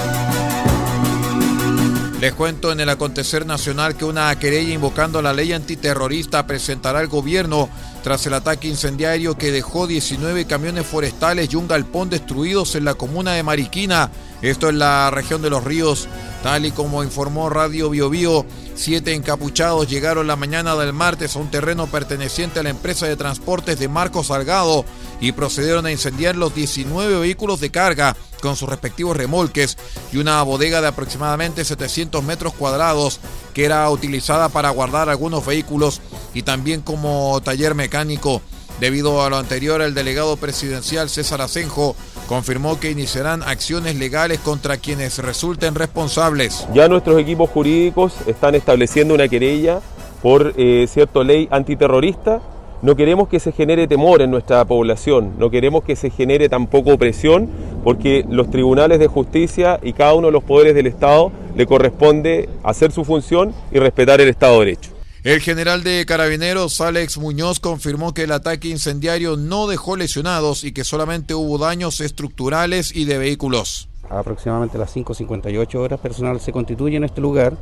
Les 2.21 2.35
cuento 2.35 2.71
en 2.71 2.81
el 2.81 2.91
acontecer 2.91 3.47
nacional 3.47 3.97
que 3.97 4.05
una 4.05 4.39
querella 4.39 4.75
invocando 4.75 5.23
la 5.23 5.33
ley 5.33 5.55
antiterrorista 5.55 6.47
presentará 6.47 7.01
el 7.01 7.09
gobierno 7.09 7.71
tras 8.03 8.27
el 8.27 8.35
ataque 8.35 8.69
incendiario 8.69 9.37
que 9.37 9.53
dejó 9.53 9.87
19 9.87 10.47
camiones 10.47 10.87
forestales 10.87 11.53
y 11.53 11.57
un 11.57 11.69
galpón 11.69 12.11
destruidos 12.11 12.75
en 12.75 12.85
la 12.85 12.95
comuna 12.95 13.33
de 13.33 13.43
Mariquina, 13.43 14.11
esto 14.43 14.69
en 14.69 14.79
la 14.79 15.11
región 15.11 15.43
de 15.43 15.51
los 15.51 15.65
ríos, 15.65 16.09
tal 16.43 16.65
y 16.65 16.71
como 16.71 17.05
informó 17.05 17.51
Radio 17.51 17.91
Biobío. 17.91 18.47
Siete 18.75 19.15
encapuchados 19.15 19.89
llegaron 19.89 20.27
la 20.27 20.37
mañana 20.37 20.75
del 20.77 20.95
martes 20.95 21.37
a 21.37 21.39
un 21.39 21.51
terreno 21.51 21.87
perteneciente 21.87 22.61
a 22.61 22.63
la 22.63 22.71
empresa 22.71 23.07
de 23.07 23.17
transportes 23.17 23.79
de 23.79 23.89
Marcos 23.89 24.29
Salgado 24.29 24.85
y 25.21 25.33
procedieron 25.33 25.85
a 25.85 25.91
incendiar 25.91 26.37
los 26.37 26.55
19 26.55 27.19
vehículos 27.21 27.61
de 27.61 27.71
carga 27.71 28.17
con 28.41 28.57
sus 28.57 28.71
respectivos 28.71 29.17
remolques 29.17 29.77
y 30.13 30.17
una 30.17 30.43
bodega 30.43 30.81
de 30.81 30.89
aproximadamente 30.89 31.65
700 31.65 32.25
metros 32.25 32.55
cuadrados 32.55 33.21
que 33.53 33.67
era 33.67 33.89
utilizada 33.91 34.49
para 34.49 34.71
guardar 34.71 35.11
algunos 35.11 35.45
vehículos 35.45 36.01
y 36.35 36.43
también 36.43 36.81
como 36.81 37.41
taller 37.43 37.75
mecánico. 37.75 38.43
Debido 38.81 39.23
a 39.23 39.29
lo 39.29 39.37
anterior, 39.37 39.83
el 39.83 39.93
delegado 39.93 40.39
presidencial 40.39 41.11
César 41.11 41.43
Asenjo 41.43 41.95
confirmó 42.27 42.81
que 42.81 42.91
iniciarán 42.91 43.43
acciones 43.43 43.97
legales 43.97 44.39
contra 44.39 44.79
quienes 44.79 45.19
resulten 45.19 45.75
responsables. 45.75 46.67
Ya 46.73 46.89
nuestros 46.89 47.21
equipos 47.21 47.51
jurídicos 47.51 48.15
están 48.27 48.55
estableciendo 48.55 49.13
una 49.13 49.29
querella 49.29 49.81
por 50.23 50.55
eh, 50.57 50.87
cierta 50.89 51.23
ley 51.23 51.47
antiterrorista. 51.51 52.41
No 52.81 52.97
queremos 52.97 53.29
que 53.29 53.39
se 53.39 53.53
genere 53.53 53.87
temor 53.87 54.23
en 54.23 54.31
nuestra 54.31 54.65
población, 54.65 55.35
no 55.39 55.51
queremos 55.51 55.85
que 55.85 55.97
se 55.97 56.09
genere 56.09 56.49
tampoco 56.49 56.95
opresión 56.95 57.51
porque 57.85 58.25
los 58.27 58.51
tribunales 58.51 58.99
de 58.99 59.07
justicia 59.07 59.79
y 59.83 59.93
cada 59.93 60.15
uno 60.15 60.29
de 60.29 60.33
los 60.33 60.45
poderes 60.45 60.75
del 60.75 60.87
Estado 60.87 61.31
le 61.55 61.67
corresponde 61.67 62.49
hacer 62.63 62.93
su 62.93 63.05
función 63.05 63.53
y 63.71 63.79
respetar 63.79 64.23
el 64.23 64.31
Estado 64.31 64.61
de 64.61 64.67
Derecho. 64.67 65.00
El 65.23 65.41
general 65.41 65.83
de 65.85 66.07
carabineros 66.07 66.81
Alex 66.81 67.19
Muñoz 67.19 67.61
confirmó 67.61 68.15
que 68.15 68.23
el 68.23 68.33
ataque 68.33 68.69
incendiario 68.69 69.37
no 69.37 69.67
dejó 69.67 69.95
lesionados 69.97 70.65
y 70.65 70.73
que 70.73 70.83
solamente 70.83 71.35
hubo 71.35 71.59
daños 71.59 72.01
estructurales 72.01 72.97
y 72.97 73.05
de 73.05 73.19
vehículos. 73.19 73.91
Aproximadamente 74.09 74.79
las 74.79 74.97
5.58 74.97 75.75
horas 75.75 76.01
personal 76.01 76.41
se 76.41 76.53
constituye 76.53 76.97
en 76.97 77.05
este 77.05 77.21
lugar, 77.21 77.55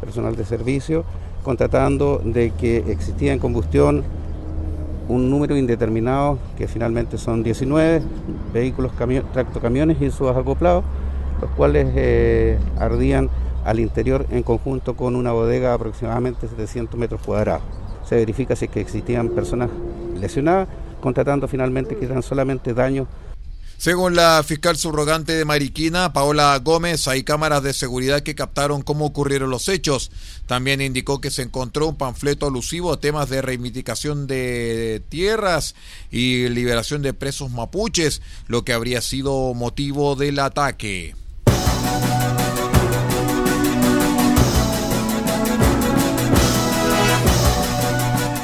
personal 0.00 0.34
de 0.34 0.44
servicio, 0.44 1.04
constatando 1.44 2.20
de 2.24 2.50
que 2.50 2.78
existía 2.88 3.32
en 3.32 3.38
combustión 3.38 4.02
un 5.06 5.30
número 5.30 5.56
indeterminado, 5.56 6.40
que 6.56 6.66
finalmente 6.66 7.16
son 7.16 7.44
19 7.44 8.02
vehículos, 8.52 8.90
tractocamiones 9.32 10.02
y 10.02 10.10
sus 10.10 10.30
acoplados, 10.30 10.82
los 11.40 11.50
cuales 11.52 11.92
eh, 11.94 12.58
ardían 12.76 13.30
al 13.64 13.80
interior 13.80 14.26
en 14.30 14.42
conjunto 14.42 14.96
con 14.96 15.16
una 15.16 15.32
bodega 15.32 15.68
de 15.68 15.74
aproximadamente 15.74 16.48
700 16.48 16.98
metros 16.98 17.20
cuadrados. 17.24 17.62
Se 18.08 18.16
verifica 18.16 18.56
si 18.56 18.66
es 18.66 18.70
que 18.70 18.80
existían 18.80 19.28
personas 19.30 19.70
lesionadas, 20.18 20.68
constatando 21.00 21.48
finalmente 21.48 21.96
que 21.96 22.06
eran 22.06 22.22
solamente 22.22 22.74
daños 22.74 23.06
según 23.78 24.16
la 24.16 24.42
fiscal 24.44 24.76
subrogante 24.76 25.34
de 25.34 25.44
Mariquina, 25.44 26.12
Paola 26.12 26.58
Gómez, 26.58 27.06
hay 27.06 27.22
cámaras 27.22 27.62
de 27.62 27.72
seguridad 27.72 28.24
que 28.24 28.34
captaron 28.34 28.82
cómo 28.82 29.06
ocurrieron 29.06 29.50
los 29.50 29.68
hechos. 29.68 30.10
También 30.48 30.80
indicó 30.80 31.20
que 31.20 31.30
se 31.30 31.42
encontró 31.42 31.86
un 31.86 31.96
panfleto 31.96 32.48
alusivo 32.48 32.92
a 32.92 32.98
temas 32.98 33.30
de 33.30 33.40
reivindicación 33.40 34.26
de 34.26 35.00
tierras 35.08 35.76
y 36.10 36.48
liberación 36.48 37.02
de 37.02 37.14
presos 37.14 37.52
mapuches, 37.52 38.20
lo 38.48 38.64
que 38.64 38.72
habría 38.72 39.00
sido 39.00 39.54
motivo 39.54 40.16
del 40.16 40.40
ataque. 40.40 41.14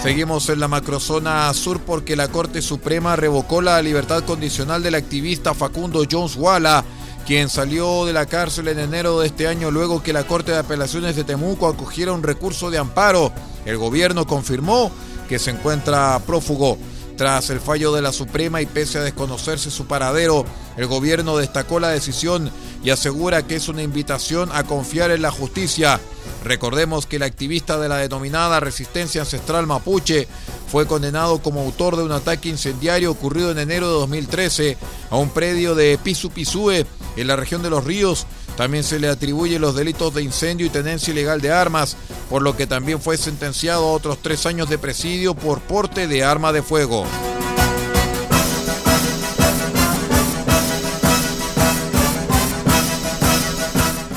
Seguimos 0.05 0.51
en 0.51 0.61
la 0.61 0.69
macrozona 0.69 1.51
sur 1.55 1.81
porque 1.81 2.15
la 2.15 2.29
Corte 2.29 2.61
Suprema 2.61 3.17
revocó 3.17 3.63
la 3.63 3.81
libertad 3.81 4.23
condicional 4.23 4.83
del 4.83 4.97
activista 4.97 5.55
Facundo 5.55 6.05
Jones 6.09 6.37
Walla, 6.37 6.85
quien 7.27 7.49
salió 7.49 8.05
de 8.05 8.13
la 8.13 8.27
cárcel 8.27 8.69
en 8.69 8.81
enero 8.81 9.19
de 9.19 9.29
este 9.29 9.49
año 9.49 9.71
luego 9.71 10.03
que 10.03 10.13
la 10.13 10.27
Corte 10.27 10.53
de 10.53 10.59
Apelaciones 10.59 11.17
de 11.17 11.25
Temuco 11.25 11.67
acogiera 11.67 12.13
un 12.13 12.23
recurso 12.23 12.71
de 12.71 12.77
amparo. 12.77 13.33
El 13.65 13.79
gobierno 13.79 14.27
confirmó 14.27 14.93
que 15.27 15.39
se 15.39 15.53
encuentra 15.53 16.21
prófugo. 16.27 16.77
Tras 17.17 17.49
el 17.49 17.61
fallo 17.61 17.95
de 17.95 18.03
la 18.03 18.13
Suprema 18.13 18.61
y 18.61 18.67
pese 18.67 18.99
a 18.99 19.03
desconocerse 19.03 19.71
su 19.71 19.87
paradero, 19.87 20.45
el 20.77 20.87
gobierno 20.87 21.39
destacó 21.39 21.81
la 21.81 21.89
decisión 21.89 22.51
y 22.83 22.91
asegura 22.91 23.47
que 23.47 23.57
es 23.57 23.69
una 23.69 23.83
invitación 23.83 24.51
a 24.53 24.65
confiar 24.65 25.13
en 25.13 25.23
la 25.23 25.31
justicia. 25.31 25.99
Recordemos 26.45 27.07
que 27.07 27.17
el 27.17 27.23
activista 27.23 27.79
de 27.79 27.89
la 27.89 27.97
denominada 27.97 28.61
Resistencia 28.61 29.23
Ancestral 29.23 29.67
Mapuche 29.67 30.29
fue 30.71 30.87
condenado 30.87 31.39
como 31.39 31.63
autor 31.63 31.97
de 31.97 32.03
un 32.03 32.13
ataque 32.13 32.51
incendiario 32.51 33.11
ocurrido 33.11 33.51
en 33.51 33.59
enero 33.59 33.87
de 33.87 33.95
2013 33.95 34.77
a 35.11 35.17
un 35.17 35.31
predio 35.31 35.75
de 35.75 35.99
Pisu 36.03 36.31
Pisue 36.31 36.87
en 37.17 37.27
la 37.27 37.37
región 37.37 37.63
de 37.63 37.71
Los 37.71 37.85
Ríos. 37.85 38.27
También 38.59 38.85
se 38.85 38.99
le 38.99 39.09
atribuye 39.09 39.59
los 39.59 39.75
delitos 39.75 40.13
de 40.13 40.23
incendio 40.23 40.67
y 40.67 40.71
tenencia 40.71 41.13
ilegal 41.13 41.41
de 41.41 41.51
armas, 41.51 41.97
por 42.29 42.43
lo 42.43 42.57
que 42.57 42.67
también 42.67 43.01
fue 43.01 43.17
sentenciado 43.17 43.87
a 43.87 43.93
otros 43.93 44.19
tres 44.21 44.45
años 44.45 44.69
de 44.69 44.79
presidio 44.79 45.35
por 45.35 45.61
porte 45.61 46.07
de 46.07 46.25
arma 46.25 46.53
de 46.53 46.63
fuego. 46.63 47.07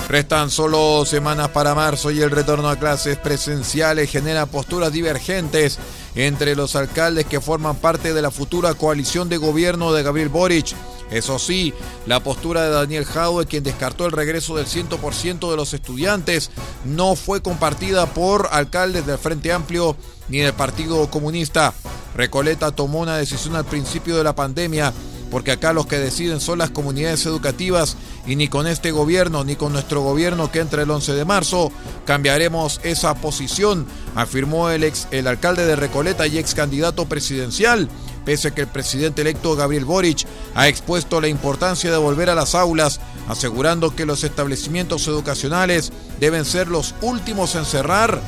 Restan 0.07 0.49
solo 0.49 1.03
semanas 1.05 1.49
para 1.49 1.75
marzo 1.75 2.11
y 2.11 2.21
el 2.21 2.31
retorno 2.31 2.69
a 2.69 2.77
clases 2.77 3.17
presenciales 3.17 4.09
genera 4.09 4.45
posturas 4.45 4.93
divergentes 4.93 5.77
entre 6.15 6.55
los 6.55 6.77
alcaldes 6.77 7.25
que 7.25 7.41
forman 7.41 7.75
parte 7.75 8.13
de 8.13 8.21
la 8.21 8.31
futura 8.31 8.73
coalición 8.73 9.27
de 9.27 9.35
gobierno 9.35 9.91
de 9.91 10.03
Gabriel 10.03 10.29
Boric. 10.29 10.73
Eso 11.11 11.39
sí, 11.39 11.73
la 12.05 12.21
postura 12.21 12.63
de 12.63 12.69
Daniel 12.69 13.03
Jaue, 13.03 13.47
quien 13.47 13.63
descartó 13.63 14.05
el 14.05 14.13
regreso 14.13 14.55
del 14.55 14.65
100% 14.65 15.49
de 15.49 15.57
los 15.57 15.73
estudiantes, 15.73 16.51
no 16.85 17.17
fue 17.17 17.41
compartida 17.41 18.05
por 18.05 18.47
alcaldes 18.51 19.05
del 19.05 19.17
Frente 19.17 19.51
Amplio 19.51 19.97
ni 20.29 20.39
del 20.39 20.53
Partido 20.53 21.09
Comunista. 21.09 21.73
Recoleta 22.15 22.71
tomó 22.71 22.99
una 22.99 23.17
decisión 23.17 23.55
al 23.55 23.65
principio 23.65 24.17
de 24.17 24.23
la 24.23 24.35
pandemia 24.35 24.93
porque 25.29 25.51
acá 25.51 25.73
los 25.73 25.87
que 25.87 25.99
deciden 25.99 26.39
son 26.39 26.59
las 26.59 26.69
comunidades 26.69 27.25
educativas 27.25 27.97
y 28.25 28.35
ni 28.35 28.47
con 28.47 28.67
este 28.67 28.91
gobierno 28.91 29.43
ni 29.43 29.55
con 29.55 29.73
nuestro 29.73 30.01
gobierno 30.01 30.51
que 30.51 30.59
entra 30.59 30.83
el 30.83 30.91
11 30.91 31.13
de 31.13 31.25
marzo 31.25 31.71
cambiaremos 32.05 32.79
esa 32.83 33.15
posición, 33.15 33.85
afirmó 34.15 34.69
el, 34.69 34.83
ex, 34.83 35.07
el 35.11 35.27
alcalde 35.27 35.65
de 35.65 35.75
Recoleta 35.75 36.27
y 36.27 36.37
ex 36.37 36.55
candidato 36.55 37.05
presidencial, 37.05 37.89
pese 38.25 38.49
a 38.49 38.51
que 38.51 38.61
el 38.61 38.67
presidente 38.67 39.21
electo 39.21 39.55
Gabriel 39.55 39.85
Boric 39.85 40.25
ha 40.55 40.67
expuesto 40.67 41.21
la 41.21 41.27
importancia 41.27 41.91
de 41.91 41.97
volver 41.97 42.29
a 42.29 42.35
las 42.35 42.55
aulas, 42.55 42.99
asegurando 43.27 43.95
que 43.95 44.05
los 44.05 44.23
establecimientos 44.23 45.07
educacionales 45.07 45.91
deben 46.19 46.45
ser 46.45 46.67
los 46.67 46.95
últimos 47.01 47.55
en 47.55 47.65
cerrar 47.65 48.21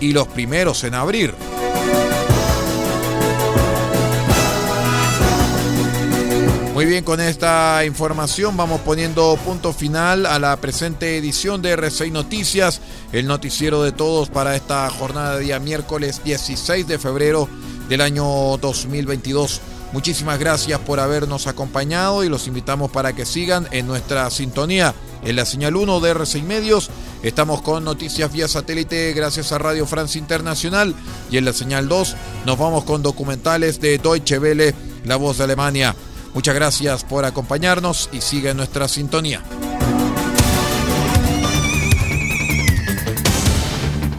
y 0.00 0.12
los 0.12 0.28
primeros 0.28 0.84
en 0.84 0.94
abrir. 0.94 1.34
Muy 6.76 6.84
bien, 6.84 7.04
con 7.04 7.22
esta 7.22 7.86
información 7.86 8.54
vamos 8.54 8.82
poniendo 8.82 9.34
punto 9.46 9.72
final 9.72 10.26
a 10.26 10.38
la 10.38 10.54
presente 10.58 11.16
edición 11.16 11.62
de 11.62 11.74
R6 11.74 12.12
Noticias, 12.12 12.82
el 13.12 13.26
noticiero 13.26 13.82
de 13.82 13.92
todos 13.92 14.28
para 14.28 14.54
esta 14.54 14.90
jornada 14.90 15.36
de 15.36 15.44
día 15.44 15.58
miércoles 15.58 16.20
16 16.22 16.86
de 16.86 16.98
febrero 16.98 17.48
del 17.88 18.02
año 18.02 18.26
2022. 18.58 19.62
Muchísimas 19.94 20.38
gracias 20.38 20.78
por 20.80 21.00
habernos 21.00 21.46
acompañado 21.46 22.22
y 22.24 22.28
los 22.28 22.46
invitamos 22.46 22.90
para 22.90 23.14
que 23.14 23.24
sigan 23.24 23.66
en 23.70 23.86
nuestra 23.86 24.28
sintonía. 24.28 24.94
En 25.24 25.36
la 25.36 25.46
señal 25.46 25.76
1 25.76 26.00
de 26.00 26.14
R6 26.14 26.42
Medios 26.42 26.90
estamos 27.22 27.62
con 27.62 27.84
noticias 27.84 28.30
vía 28.30 28.48
satélite 28.48 29.14
gracias 29.14 29.50
a 29.50 29.56
Radio 29.56 29.86
France 29.86 30.18
Internacional 30.18 30.94
y 31.30 31.38
en 31.38 31.46
la 31.46 31.54
señal 31.54 31.88
2 31.88 32.16
nos 32.44 32.58
vamos 32.58 32.84
con 32.84 33.02
documentales 33.02 33.80
de 33.80 33.96
Deutsche 33.96 34.38
Welle, 34.38 34.74
La 35.06 35.16
Voz 35.16 35.38
de 35.38 35.44
Alemania. 35.44 35.96
Muchas 36.36 36.54
gracias 36.54 37.02
por 37.02 37.24
acompañarnos 37.24 38.10
y 38.12 38.20
sigue 38.20 38.52
nuestra 38.52 38.88
sintonía. 38.88 39.42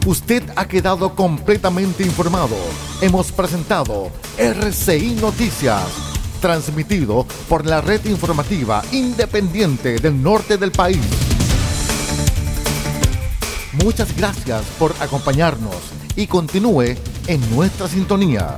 Usted 0.04 0.42
ha 0.56 0.68
quedado 0.68 1.14
completamente 1.14 2.02
informado. 2.02 2.56
Hemos 3.02 3.32
presentado 3.32 4.10
RCI 4.36 5.20
Noticias, 5.22 5.84
transmitido 6.42 7.28
por 7.48 7.68
la 7.68 7.82
red 7.82 8.04
informativa 8.06 8.82
independiente 8.92 10.00
del 10.00 10.20
norte 10.20 10.58
del 10.58 10.72
país. 10.72 11.06
Muchas 13.74 14.18
gracias 14.18 14.64
por 14.80 14.96
acompañarnos 15.02 15.76
y 16.16 16.26
continúe 16.26 16.96
en 17.28 17.56
nuestra 17.56 17.88
sintonía. 17.88 18.58